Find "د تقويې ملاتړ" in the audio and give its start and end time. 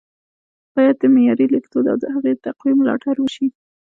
2.33-3.15